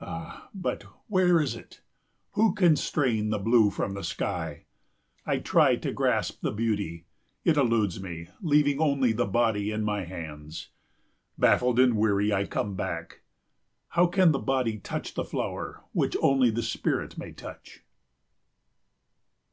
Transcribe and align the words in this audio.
Ah, 0.00 0.48
but, 0.54 0.84
where 1.08 1.40
is 1.40 1.56
it? 1.56 1.80
Who 2.34 2.54
can 2.54 2.76
strain 2.76 3.30
the 3.30 3.38
blue 3.40 3.68
from 3.68 3.94
the 3.94 4.04
sky? 4.04 4.66
I 5.26 5.38
try 5.38 5.74
to 5.74 5.92
grasp 5.92 6.40
the 6.40 6.52
beauty, 6.52 7.04
it 7.44 7.56
eludes 7.56 8.00
me, 8.00 8.28
leaving 8.40 8.78
only 8.80 9.10
the 9.12 9.26
body 9.26 9.72
in 9.72 9.82
my 9.82 10.04
hands. 10.04 10.68
Baffled 11.36 11.80
and 11.80 11.96
weary 11.96 12.32
I 12.32 12.44
come 12.46 12.76
back. 12.76 13.22
How 13.88 14.06
can 14.06 14.30
the 14.30 14.38
body 14.38 14.78
touch 14.78 15.14
the 15.14 15.24
flower 15.24 15.82
which 15.92 16.16
only 16.22 16.50
the 16.50 16.62
spirit 16.62 17.18
may 17.18 17.32
touch? 17.32 17.82